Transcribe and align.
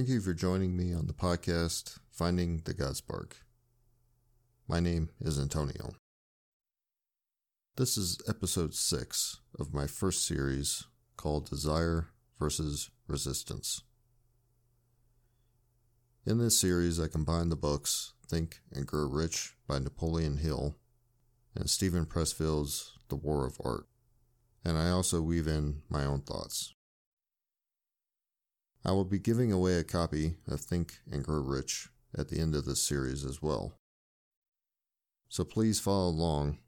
Thank 0.00 0.08
you 0.08 0.22
for 0.22 0.32
joining 0.32 0.78
me 0.78 0.94
on 0.94 1.08
the 1.08 1.12
podcast, 1.12 1.98
Finding 2.10 2.62
the 2.64 2.72
God 2.72 2.96
Spark. 2.96 3.36
My 4.66 4.80
name 4.80 5.10
is 5.20 5.38
Antonio. 5.38 5.92
This 7.76 7.98
is 7.98 8.18
episode 8.26 8.74
six 8.74 9.40
of 9.58 9.74
my 9.74 9.86
first 9.86 10.26
series 10.26 10.84
called 11.18 11.50
Desire 11.50 12.06
versus 12.38 12.88
Resistance. 13.08 13.82
In 16.24 16.38
this 16.38 16.58
series, 16.58 16.98
I 16.98 17.06
combine 17.06 17.50
the 17.50 17.54
books 17.54 18.14
Think 18.26 18.62
and 18.72 18.86
Grow 18.86 19.06
Rich 19.06 19.54
by 19.68 19.80
Napoleon 19.80 20.38
Hill 20.38 20.76
and 21.54 21.68
Steven 21.68 22.06
Pressfield's 22.06 22.96
The 23.10 23.16
War 23.16 23.44
of 23.44 23.60
Art, 23.62 23.84
and 24.64 24.78
I 24.78 24.88
also 24.88 25.20
weave 25.20 25.46
in 25.46 25.82
my 25.90 26.06
own 26.06 26.22
thoughts. 26.22 26.72
I 28.84 28.92
will 28.92 29.04
be 29.04 29.18
giving 29.18 29.52
away 29.52 29.74
a 29.74 29.84
copy 29.84 30.36
of 30.48 30.60
Think 30.60 31.00
and 31.10 31.22
Grow 31.22 31.40
Rich 31.40 31.88
at 32.16 32.28
the 32.28 32.40
end 32.40 32.54
of 32.54 32.64
this 32.64 32.82
series 32.82 33.24
as 33.24 33.42
well. 33.42 33.74
So 35.28 35.44
please 35.44 35.78
follow 35.78 36.08
along 36.08 36.58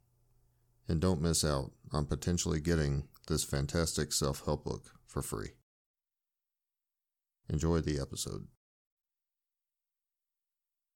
and 0.89 1.01
don't 1.01 1.23
miss 1.23 1.45
out 1.45 1.73
on 1.91 2.07
potentially 2.07 2.61
getting 2.61 3.09
this 3.29 3.45
fantastic 3.45 4.13
self 4.13 4.45
help 4.45 4.65
book 4.65 4.93
for 5.07 5.23
free. 5.23 5.51
Enjoy 7.49 7.81
the 7.81 7.99
episode. 7.99 8.47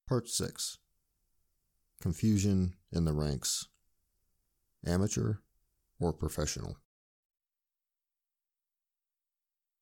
Part 0.07 0.29
6 0.29 0.77
Confusion 1.99 2.75
in 2.91 3.05
the 3.05 3.13
Ranks 3.13 3.67
Amateur 4.85 5.37
or 5.99 6.13
Professional. 6.13 6.77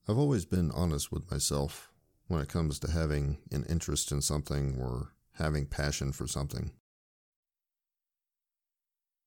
I've 0.07 0.19
always 0.19 0.45
been 0.45 0.69
honest 0.71 1.11
with 1.11 1.31
myself 1.31 1.91
when 2.27 2.39
it 2.39 2.47
comes 2.47 2.77
to 2.79 2.91
having 2.91 3.39
an 3.51 3.65
interest 3.67 4.11
in 4.11 4.21
something 4.21 4.77
or 4.79 5.13
having 5.33 5.65
passion 5.65 6.11
for 6.11 6.27
something. 6.27 6.71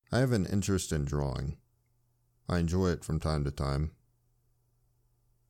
I 0.09 0.19
have 0.19 0.31
an 0.31 0.45
interest 0.45 0.93
in 0.93 1.03
drawing. 1.03 1.57
I 2.47 2.59
enjoy 2.59 2.87
it 2.87 3.03
from 3.03 3.19
time 3.19 3.43
to 3.43 3.51
time. 3.51 3.91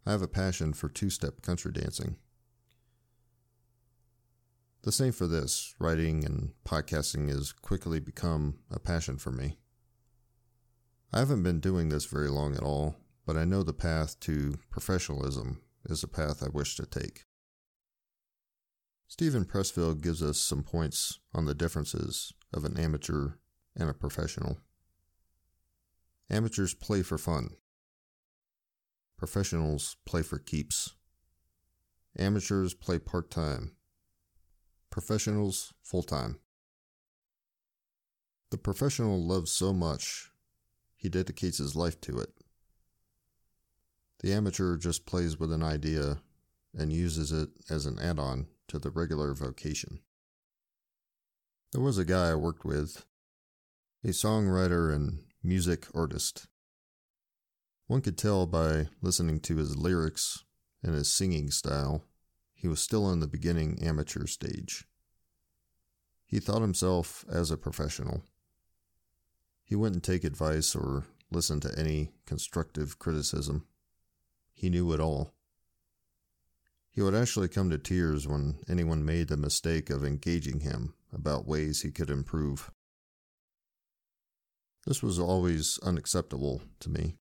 I 0.04 0.12
have 0.12 0.24
a 0.24 0.28
passion 0.28 0.74
for 0.74 0.90
two 0.90 1.12
step 1.12 1.44
country 1.44 1.72
dancing. 1.72 2.16
The 4.82 4.92
same 4.92 5.12
for 5.12 5.28
this. 5.28 5.76
Writing 5.78 6.26
and 6.26 6.54
podcasting 6.66 7.30
has 7.30 7.52
quickly 7.52 8.00
become 8.00 8.60
a 8.72 8.80
passion 8.80 9.18
for 9.18 9.32
me. 9.32 9.58
I 11.14 11.20
haven't 11.20 11.44
been 11.44 11.60
doing 11.60 11.90
this 11.90 12.06
very 12.06 12.30
long 12.30 12.56
at 12.56 12.64
all, 12.64 12.96
but 13.30 13.38
I 13.38 13.46
know 13.46 13.62
the 13.62 13.74
path 13.74 14.20
to 14.22 14.58
professionalism 14.72 15.62
is 15.86 16.02
a 16.02 16.08
path 16.08 16.42
I 16.42 16.50
wish 16.50 16.76
to 16.78 16.86
take. 16.88 17.26
Steven 19.08 19.46
Pressfield 19.46 20.02
gives 20.02 20.24
us 20.24 20.40
some 20.40 20.64
points 20.64 21.20
on 21.32 21.46
the 21.46 21.54
differences 21.54 22.34
of 22.52 22.66
an 22.66 22.76
amateur 22.76 23.34
and 23.76 23.88
a 23.88 23.94
professional. 23.94 24.58
Amateurs 26.32 26.74
play 26.74 27.04
for 27.04 27.20
fun. 27.20 27.52
Professionals 29.16 29.98
play 30.08 30.24
for 30.24 30.40
keeps. 30.40 30.96
Amateurs 32.18 32.74
play 32.74 32.98
part 32.98 33.30
time. 33.30 33.76
Professionals 34.90 35.72
full 35.84 36.02
time. 36.02 36.40
The 38.50 38.58
professional 38.58 39.24
loves 39.24 39.52
so 39.52 39.72
much, 39.72 40.32
he 40.96 41.10
dedicates 41.10 41.60
his 41.60 41.76
life 41.76 42.02
to 42.02 42.18
it. 42.18 42.39
The 44.20 44.34
amateur 44.34 44.78
just 44.78 45.06
plays 45.06 45.40
with 45.40 45.52
an 45.52 45.64
idea 45.64 46.22
and 46.78 46.92
uses 46.92 47.32
it 47.32 47.50
as 47.70 47.86
an 47.86 48.00
add 48.00 48.20
on 48.20 48.48
to 48.68 48.80
the 48.80 48.92
regular 48.92 49.34
vocation. 49.34 50.00
There 51.72 51.82
was 51.82 51.98
a 51.98 52.06
guy 52.06 52.32
I 52.32 52.36
worked 52.36 52.66
with, 52.66 53.06
a 54.04 54.10
songwriter 54.10 54.94
and 54.94 55.24
music 55.44 55.88
artist. 55.94 56.48
One 57.88 58.02
could 58.02 58.18
tell 58.18 58.46
by 58.46 58.88
listening 59.02 59.40
to 59.42 59.58
his 59.58 59.78
lyrics 59.78 60.44
and 60.84 60.94
his 60.94 61.12
singing 61.12 61.50
style, 61.52 62.04
he 62.54 62.68
was 62.68 62.82
still 62.82 63.10
in 63.12 63.20
the 63.20 63.28
beginning 63.28 63.82
amateur 63.82 64.26
stage. 64.26 64.86
He 66.26 66.40
thought 66.40 66.62
himself 66.62 67.26
as 67.32 67.52
a 67.52 67.58
professional. 67.58 68.24
He 69.64 69.76
wouldn't 69.76 70.04
take 70.04 70.24
advice 70.24 70.76
or 70.76 71.06
listen 71.32 71.60
to 71.62 71.80
any 71.80 72.12
constructive 72.26 73.00
criticism. 73.00 73.66
He 74.60 74.70
knew 74.70 74.92
it 74.92 75.00
all. 75.00 75.34
He 76.92 77.02
would 77.02 77.16
actually 77.16 77.48
come 77.48 77.70
to 77.70 77.78
tears 77.78 78.28
when 78.28 78.60
anyone 78.68 79.06
made 79.06 79.30
the 79.30 79.38
mistake 79.38 79.90
of 79.90 80.04
engaging 80.04 80.60
him 80.60 80.96
about 81.14 81.48
ways 81.48 81.82
he 81.82 81.92
could 81.92 82.10
improve. 82.10 82.70
This 84.86 85.02
was 85.02 85.18
always 85.18 85.80
unacceptable 85.82 86.62
to 86.82 86.90
me. 86.90 87.16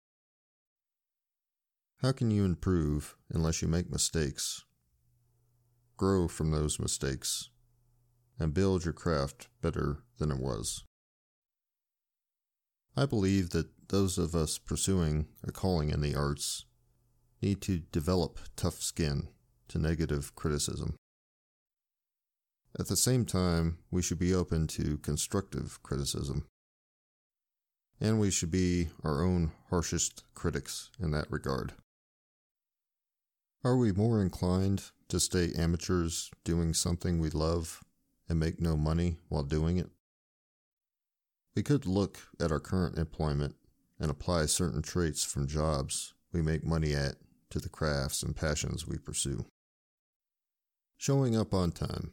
How 1.98 2.14
can 2.14 2.32
you 2.32 2.46
improve 2.46 3.18
unless 3.30 3.62
you 3.62 3.68
make 3.68 3.92
mistakes? 3.92 4.64
Grow 5.98 6.30
from 6.30 6.52
those 6.52 6.80
mistakes 6.80 7.50
and 8.40 8.54
build 8.54 8.86
your 8.86 8.94
craft 8.94 9.50
better 9.62 10.06
than 10.20 10.32
it 10.32 10.40
was. 10.40 10.86
I 12.96 13.06
believe 13.06 13.50
that 13.50 13.90
those 13.90 14.18
of 14.18 14.36
us 14.36 14.58
pursuing 14.58 15.28
a 15.46 15.52
calling 15.52 15.90
in 15.90 16.00
the 16.00 16.16
arts 16.16 16.64
need 17.42 17.62
to 17.62 17.80
develop 17.92 18.40
tough 18.56 18.82
skin 18.82 19.28
to 19.68 19.80
negative 19.80 20.36
criticism. 20.36 20.96
At 22.78 22.88
the 22.88 22.98
same 22.98 23.26
time, 23.26 23.78
we 23.90 24.02
should 24.02 24.20
be 24.20 24.34
open 24.34 24.68
to 24.68 24.98
constructive 24.98 25.82
criticism. 25.82 26.48
And 28.02 28.20
we 28.20 28.30
should 28.30 28.52
be 28.52 28.90
our 29.04 29.24
own 29.24 29.54
harshest 29.70 30.24
critics 30.34 30.90
in 31.00 31.12
that 31.12 31.32
regard. 31.32 31.74
Are 33.64 33.78
we 33.78 33.94
more 33.94 34.22
inclined 34.22 34.92
to 35.08 35.20
stay 35.20 35.52
amateurs 35.58 36.30
doing 36.44 36.74
something 36.74 37.20
we 37.20 37.30
love 37.30 37.84
and 38.28 38.40
make 38.40 38.60
no 38.60 38.76
money 38.76 39.18
while 39.30 39.44
doing 39.44 39.78
it? 39.78 39.90
We 41.56 41.64
could 41.64 41.86
look 41.86 42.20
at 42.40 42.52
our 42.52 42.60
current 42.60 42.98
employment 42.98 43.56
and 43.98 44.12
apply 44.12 44.48
certain 44.48 44.82
traits 44.82 45.24
from 45.24 45.48
jobs 45.48 46.14
we 46.34 46.42
make 46.42 46.66
money 46.66 46.94
at 46.94 47.16
to 47.56 47.62
the 47.62 47.70
crafts 47.70 48.22
and 48.22 48.36
passions 48.36 48.86
we 48.86 48.98
pursue. 48.98 49.46
Showing 50.98 51.38
up 51.38 51.54
on 51.54 51.72
time. 51.72 52.12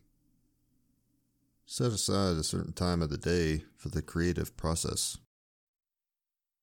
Set 1.66 1.90
aside 1.90 2.36
a 2.36 2.44
certain 2.44 2.72
time 2.72 3.02
of 3.02 3.10
the 3.10 3.18
day 3.18 3.64
for 3.76 3.88
the 3.88 4.02
creative 4.02 4.56
process. 4.56 5.18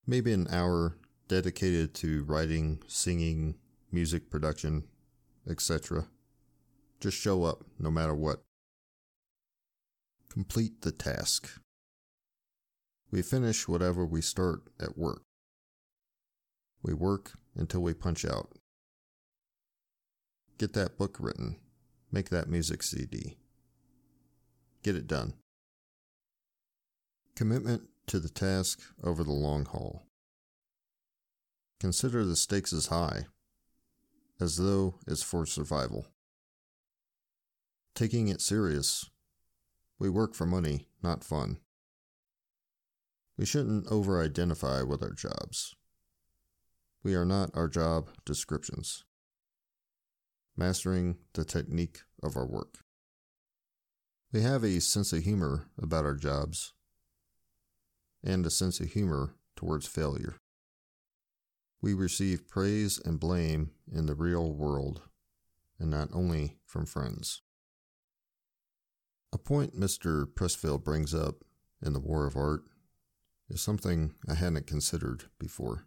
Maybe 0.06 0.32
an 0.32 0.46
hour 0.50 0.96
dedicated 1.28 1.92
to 1.96 2.24
writing, 2.24 2.82
singing, 2.86 3.56
music 3.92 4.30
production, 4.30 4.84
etc. 5.46 6.06
Just 7.00 7.18
show 7.18 7.44
up 7.44 7.64
no 7.78 7.90
matter 7.90 8.14
what. 8.14 8.40
Complete 10.30 10.80
the 10.80 10.92
task. 10.92 11.50
We 13.10 13.20
finish 13.20 13.68
whatever 13.68 14.06
we 14.06 14.22
start 14.22 14.62
at 14.80 14.96
work. 14.96 15.20
We 16.82 16.94
work 16.94 17.32
until 17.54 17.82
we 17.82 17.92
punch 17.92 18.24
out. 18.24 18.56
Get 20.60 20.74
that 20.74 20.98
book 20.98 21.16
written. 21.18 21.56
Make 22.12 22.28
that 22.28 22.46
music 22.46 22.82
CD. 22.82 23.38
Get 24.82 24.94
it 24.94 25.06
done. 25.06 25.32
Commitment 27.34 27.84
to 28.08 28.18
the 28.18 28.28
task 28.28 28.78
over 29.02 29.24
the 29.24 29.32
long 29.32 29.64
haul. 29.64 30.02
Consider 31.80 32.26
the 32.26 32.36
stakes 32.36 32.74
as 32.74 32.88
high, 32.88 33.24
as 34.38 34.58
though 34.58 34.96
it's 35.06 35.22
for 35.22 35.46
survival. 35.46 36.08
Taking 37.94 38.28
it 38.28 38.42
serious. 38.42 39.08
We 39.98 40.10
work 40.10 40.34
for 40.34 40.44
money, 40.44 40.88
not 41.02 41.24
fun. 41.24 41.56
We 43.38 43.46
shouldn't 43.46 43.86
over 43.90 44.22
identify 44.22 44.82
with 44.82 45.02
our 45.02 45.14
jobs. 45.14 45.74
We 47.02 47.14
are 47.14 47.24
not 47.24 47.48
our 47.54 47.66
job 47.66 48.10
descriptions 48.26 49.04
mastering 50.56 51.16
the 51.34 51.44
technique 51.44 52.00
of 52.22 52.36
our 52.36 52.46
work. 52.46 52.78
We 54.32 54.42
have 54.42 54.62
a 54.62 54.80
sense 54.80 55.12
of 55.12 55.24
humor 55.24 55.66
about 55.80 56.04
our 56.04 56.14
jobs 56.14 56.72
and 58.22 58.46
a 58.46 58.50
sense 58.50 58.80
of 58.80 58.92
humor 58.92 59.34
towards 59.56 59.86
failure. 59.86 60.36
We 61.82 61.94
receive 61.94 62.48
praise 62.48 63.00
and 63.04 63.18
blame 63.18 63.70
in 63.90 64.06
the 64.06 64.14
real 64.14 64.52
world 64.52 65.02
and 65.78 65.90
not 65.90 66.10
only 66.12 66.58
from 66.66 66.86
friends. 66.86 67.40
A 69.32 69.38
point 69.38 69.78
Mr. 69.78 70.26
Pressfield 70.26 70.84
brings 70.84 71.14
up 71.14 71.44
in 71.84 71.92
The 71.92 72.00
War 72.00 72.26
of 72.26 72.36
Art 72.36 72.62
is 73.48 73.60
something 73.60 74.14
I 74.28 74.34
hadn't 74.34 74.66
considered 74.66 75.24
before. 75.38 75.86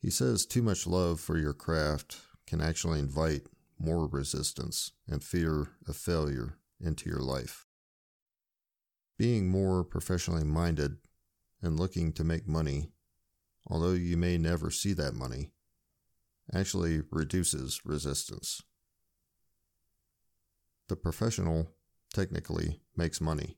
He 0.00 0.10
says 0.10 0.46
too 0.46 0.62
much 0.62 0.86
love 0.86 1.20
for 1.20 1.36
your 1.36 1.52
craft 1.52 2.18
can 2.52 2.60
actually 2.60 2.98
invite 2.98 3.46
more 3.78 4.06
resistance 4.06 4.92
and 5.08 5.24
fear 5.24 5.70
of 5.88 5.96
failure 5.96 6.58
into 6.78 7.08
your 7.08 7.20
life. 7.20 7.64
Being 9.16 9.48
more 9.48 9.82
professionally 9.82 10.44
minded 10.44 10.98
and 11.62 11.80
looking 11.80 12.12
to 12.12 12.24
make 12.24 12.46
money, 12.46 12.90
although 13.66 13.92
you 13.92 14.18
may 14.18 14.36
never 14.36 14.70
see 14.70 14.92
that 14.92 15.14
money, 15.14 15.52
actually 16.52 17.00
reduces 17.10 17.86
resistance. 17.86 18.60
The 20.90 20.96
professional 20.96 21.70
technically 22.12 22.82
makes 22.94 23.18
money, 23.18 23.56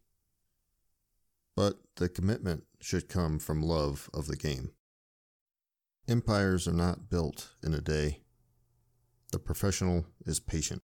but 1.57 1.81
the 1.97 2.09
commitment 2.09 2.63
should 2.81 3.09
come 3.09 3.41
from 3.41 3.61
love 3.61 4.09
of 4.15 4.29
the 4.29 4.37
game. 4.37 4.71
Empires 6.07 6.69
are 6.69 6.73
not 6.73 7.11
built 7.11 7.55
in 7.61 7.75
a 7.75 7.81
day. 7.81 8.21
The 9.35 9.41
professional 9.41 10.07
is 10.25 10.39
patient. 10.39 10.81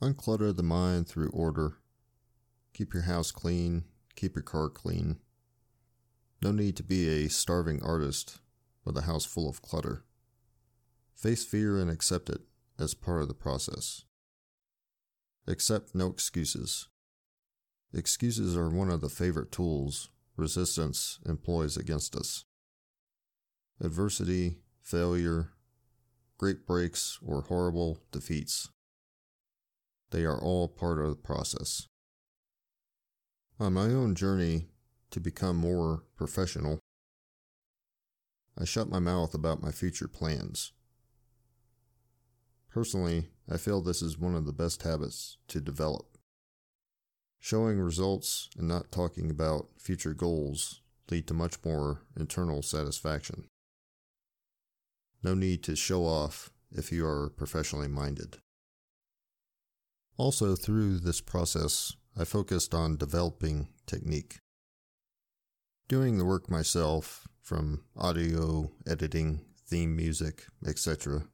Unclutter 0.00 0.54
the 0.54 0.62
mind 0.62 1.08
through 1.08 1.30
order. 1.30 1.78
Keep 2.72 2.94
your 2.94 3.02
house 3.02 3.32
clean. 3.32 3.82
Keep 4.14 4.36
your 4.36 4.44
car 4.44 4.68
clean. 4.68 5.18
No 6.40 6.52
need 6.52 6.76
to 6.76 6.84
be 6.84 7.08
a 7.08 7.28
starving 7.28 7.82
artist 7.82 8.38
with 8.84 8.96
a 8.96 9.00
house 9.00 9.24
full 9.24 9.48
of 9.48 9.62
clutter. 9.62 10.04
Face 11.12 11.44
fear 11.44 11.80
and 11.80 11.90
accept 11.90 12.30
it 12.30 12.42
as 12.78 12.94
part 12.94 13.22
of 13.22 13.26
the 13.26 13.34
process. 13.34 14.04
Accept 15.48 15.96
no 15.96 16.06
excuses. 16.06 16.86
Excuses 17.92 18.56
are 18.56 18.70
one 18.70 18.92
of 18.92 19.00
the 19.00 19.08
favorite 19.08 19.50
tools 19.50 20.08
resistance 20.36 21.18
employs 21.26 21.76
against 21.76 22.14
us. 22.14 22.44
Adversity, 23.80 24.58
failure, 24.80 25.50
great 26.38 26.66
breaks, 26.66 27.18
or 27.26 27.42
horrible 27.42 27.98
defeats. 28.12 28.70
They 30.10 30.24
are 30.24 30.40
all 30.40 30.68
part 30.68 31.00
of 31.00 31.10
the 31.10 31.16
process. 31.16 31.86
On 33.60 33.74
my 33.74 33.86
own 33.86 34.14
journey 34.14 34.68
to 35.10 35.20
become 35.20 35.56
more 35.56 36.04
professional, 36.16 36.78
I 38.56 38.64
shut 38.64 38.88
my 38.88 39.00
mouth 39.00 39.34
about 39.34 39.62
my 39.62 39.72
future 39.72 40.08
plans. 40.08 40.72
Personally, 42.70 43.28
I 43.50 43.56
feel 43.56 43.80
this 43.80 44.02
is 44.02 44.18
one 44.18 44.36
of 44.36 44.46
the 44.46 44.52
best 44.52 44.82
habits 44.82 45.38
to 45.48 45.60
develop. 45.60 46.18
Showing 47.40 47.80
results 47.80 48.48
and 48.56 48.68
not 48.68 48.92
talking 48.92 49.30
about 49.30 49.68
future 49.78 50.14
goals 50.14 50.82
lead 51.10 51.26
to 51.26 51.34
much 51.34 51.56
more 51.64 52.02
internal 52.16 52.62
satisfaction. 52.62 53.46
No 55.22 55.34
need 55.34 55.62
to 55.64 55.76
show 55.76 56.02
off 56.04 56.50
if 56.70 56.92
you 56.92 57.06
are 57.06 57.30
professionally 57.30 57.88
minded. 57.88 58.38
Also, 60.16 60.56
through 60.56 60.98
this 60.98 61.20
process, 61.20 61.94
I 62.18 62.24
focused 62.24 62.74
on 62.74 62.96
developing 62.96 63.68
technique. 63.86 64.38
Doing 65.88 66.18
the 66.18 66.24
work 66.24 66.50
myself, 66.50 67.26
from 67.40 67.84
audio, 67.96 68.70
editing, 68.86 69.40
theme 69.66 69.96
music, 69.96 70.44
etc., 70.66 71.24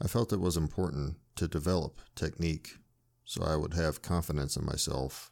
I 0.00 0.08
felt 0.08 0.32
it 0.32 0.40
was 0.40 0.56
important 0.56 1.16
to 1.36 1.48
develop 1.48 2.00
technique 2.14 2.78
so 3.24 3.42
I 3.42 3.56
would 3.56 3.74
have 3.74 4.02
confidence 4.02 4.56
in 4.56 4.64
myself 4.64 5.30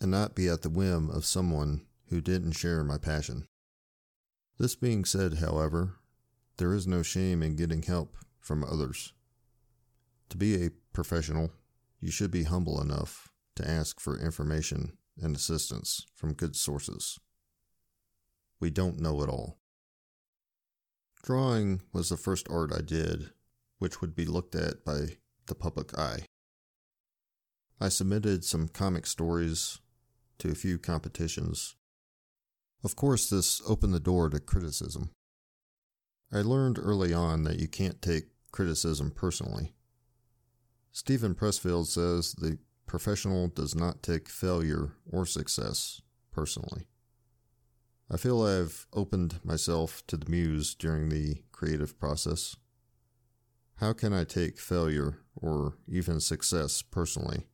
and 0.00 0.10
not 0.10 0.34
be 0.34 0.48
at 0.48 0.62
the 0.62 0.70
whim 0.70 1.10
of 1.10 1.24
someone 1.24 1.86
who 2.08 2.20
didn't 2.20 2.52
share 2.52 2.84
my 2.84 2.98
passion. 2.98 3.46
This 4.58 4.74
being 4.74 5.04
said, 5.04 5.34
however, 5.34 5.96
there 6.58 6.72
is 6.72 6.86
no 6.86 7.02
shame 7.02 7.42
in 7.42 7.56
getting 7.56 7.82
help 7.82 8.16
from 8.40 8.64
others. 8.64 9.12
To 10.30 10.36
be 10.36 10.54
a 10.64 10.70
professional, 10.92 11.50
you 12.00 12.10
should 12.10 12.30
be 12.30 12.44
humble 12.44 12.80
enough 12.80 13.28
to 13.56 13.68
ask 13.68 14.00
for 14.00 14.18
information 14.18 14.96
and 15.20 15.34
assistance 15.34 16.06
from 16.14 16.34
good 16.34 16.56
sources. 16.56 17.18
We 18.60 18.70
don't 18.70 19.00
know 19.00 19.22
it 19.22 19.28
all. 19.28 19.58
Drawing 21.22 21.82
was 21.92 22.08
the 22.08 22.16
first 22.16 22.46
art 22.50 22.72
I 22.72 22.80
did, 22.80 23.30
which 23.78 24.00
would 24.00 24.14
be 24.14 24.24
looked 24.24 24.54
at 24.54 24.84
by 24.84 25.16
the 25.46 25.54
public 25.54 25.98
eye. 25.98 26.26
I 27.80 27.88
submitted 27.88 28.44
some 28.44 28.68
comic 28.68 29.06
stories 29.06 29.80
to 30.38 30.50
a 30.50 30.54
few 30.54 30.78
competitions. 30.78 31.74
Of 32.84 32.96
course, 32.96 33.28
this 33.28 33.60
opened 33.66 33.92
the 33.92 34.00
door 34.00 34.30
to 34.30 34.40
criticism. 34.40 35.10
I 36.32 36.40
learned 36.40 36.78
early 36.78 37.14
on 37.14 37.44
that 37.44 37.60
you 37.60 37.68
can't 37.68 38.02
take 38.02 38.24
criticism 38.50 39.10
personally. 39.10 39.72
Steven 40.92 41.34
Pressfield 41.34 41.86
says 41.86 42.32
the 42.32 42.58
professional 42.86 43.48
does 43.48 43.74
not 43.74 44.02
take 44.02 44.28
failure 44.28 44.92
or 45.10 45.26
success 45.26 46.00
personally. 46.32 46.88
I 48.10 48.16
feel 48.16 48.42
I've 48.42 48.86
opened 48.92 49.40
myself 49.44 50.06
to 50.06 50.16
the 50.16 50.30
muse 50.30 50.74
during 50.74 51.08
the 51.08 51.42
creative 51.52 51.98
process. 51.98 52.56
How 53.76 53.92
can 53.92 54.12
I 54.12 54.24
take 54.24 54.58
failure 54.58 55.18
or 55.34 55.74
even 55.88 56.20
success 56.20 56.82
personally 56.82 57.46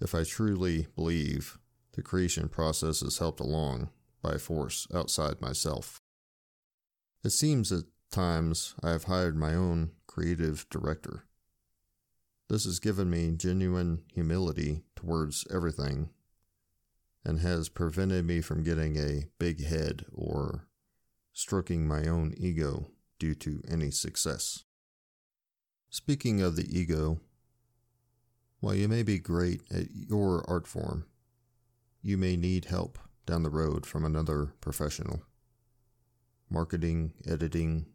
if 0.00 0.14
I 0.14 0.24
truly 0.24 0.86
believe 0.96 1.58
the 1.92 2.02
creation 2.02 2.48
process 2.48 3.02
is 3.02 3.18
helped 3.18 3.40
along 3.40 3.90
by 4.22 4.38
force 4.38 4.86
outside 4.92 5.40
myself? 5.40 6.00
It 7.22 7.30
seems 7.30 7.68
that 7.68 7.86
times 8.10 8.74
I 8.82 8.90
have 8.90 9.04
hired 9.04 9.36
my 9.36 9.54
own 9.54 9.92
creative 10.06 10.68
director. 10.68 11.24
This 12.48 12.64
has 12.64 12.80
given 12.80 13.08
me 13.08 13.30
genuine 13.36 14.02
humility 14.12 14.82
towards 14.96 15.46
everything 15.52 16.10
and 17.24 17.40
has 17.40 17.68
prevented 17.68 18.24
me 18.24 18.40
from 18.40 18.64
getting 18.64 18.96
a 18.96 19.26
big 19.38 19.64
head 19.64 20.04
or 20.12 20.66
stroking 21.32 21.86
my 21.86 22.06
own 22.06 22.34
ego 22.36 22.88
due 23.18 23.34
to 23.36 23.62
any 23.68 23.90
success. 23.90 24.64
Speaking 25.90 26.40
of 26.40 26.56
the 26.56 26.66
ego, 26.76 27.20
while 28.60 28.74
you 28.74 28.88
may 28.88 29.02
be 29.02 29.18
great 29.18 29.62
at 29.70 29.90
your 29.92 30.44
art 30.48 30.66
form, 30.66 31.06
you 32.02 32.16
may 32.16 32.36
need 32.36 32.66
help 32.66 32.98
down 33.26 33.42
the 33.42 33.50
road 33.50 33.86
from 33.86 34.04
another 34.04 34.54
professional. 34.60 35.22
Marketing, 36.50 37.12
editing, 37.26 37.86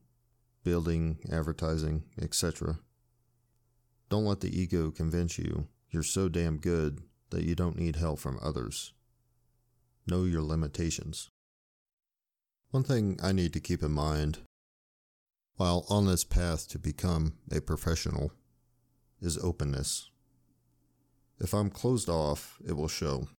building, 0.66 1.20
advertising, 1.32 2.04
etc. 2.22 2.80
Don't 4.10 4.26
let 4.26 4.42
the 4.42 4.60
ego 4.60 4.92
convince 4.92 5.38
you 5.38 5.70
you're 5.90 6.04
so 6.04 6.28
damn 6.28 6.58
good 6.58 7.00
that 7.30 7.44
you 7.44 7.56
don't 7.56 7.78
need 7.78 7.96
help 7.96 8.20
from 8.20 8.38
others. 8.42 8.92
Know 10.06 10.26
your 10.26 10.42
limitations. 10.42 11.30
One 12.72 12.84
thing 12.84 13.18
I 13.24 13.32
need 13.32 13.54
to 13.54 13.62
keep 13.62 13.82
in 13.82 13.92
mind 13.92 14.40
while 15.56 15.86
on 15.90 16.06
this 16.06 16.26
path 16.26 16.68
to 16.70 16.80
become 16.80 17.36
a 17.50 17.62
professional 17.62 18.34
is 19.22 19.38
openness. 19.38 20.10
If 21.40 21.54
I'm 21.54 21.70
closed 21.70 22.10
off, 22.10 22.58
it 22.68 22.74
will 22.74 22.90
show. 22.90 23.30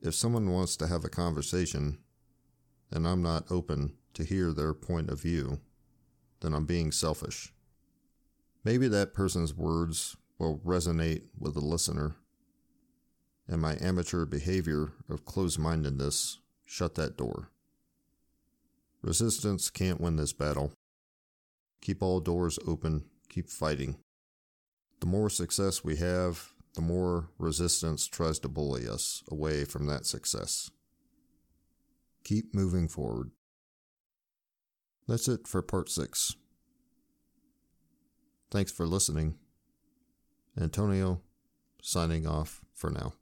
If 0.00 0.14
someone 0.14 0.50
wants 0.50 0.76
to 0.76 0.86
have 0.86 1.04
a 1.04 1.10
conversation 1.10 1.98
and 2.90 3.06
I'm 3.06 3.22
not 3.22 3.50
open 3.50 3.94
to 4.14 4.24
hear 4.24 4.52
their 4.52 4.74
point 4.74 5.10
of 5.10 5.20
view, 5.20 5.60
then 6.40 6.54
I'm 6.54 6.66
being 6.66 6.92
selfish. 6.92 7.52
Maybe 8.64 8.88
that 8.88 9.14
person's 9.14 9.54
words 9.54 10.16
will 10.38 10.58
resonate 10.64 11.22
with 11.38 11.54
the 11.54 11.60
listener, 11.60 12.16
and 13.46 13.60
my 13.60 13.76
amateur 13.80 14.24
behavior 14.24 14.92
of 15.08 15.24
closed 15.24 15.58
mindedness 15.58 16.38
shut 16.64 16.94
that 16.94 17.16
door. 17.16 17.50
Resistance 19.02 19.68
can't 19.68 20.00
win 20.00 20.16
this 20.16 20.32
battle. 20.32 20.72
Keep 21.82 22.02
all 22.02 22.20
doors 22.20 22.58
open, 22.66 23.04
keep 23.28 23.50
fighting. 23.50 23.96
The 25.00 25.06
more 25.06 25.28
success 25.28 25.84
we 25.84 25.96
have, 25.96 26.54
the 26.74 26.80
more 26.80 27.28
resistance 27.38 28.06
tries 28.06 28.38
to 28.40 28.48
bully 28.48 28.88
us 28.88 29.22
away 29.30 29.64
from 29.64 29.86
that 29.86 30.06
success. 30.06 30.70
Keep 32.24 32.54
moving 32.54 32.88
forward. 32.88 33.30
That's 35.06 35.28
it 35.28 35.46
for 35.46 35.62
part 35.62 35.90
six. 35.90 36.34
Thanks 38.50 38.72
for 38.72 38.86
listening. 38.86 39.34
Antonio, 40.58 41.20
signing 41.82 42.26
off 42.26 42.60
for 42.72 42.90
now. 42.90 43.14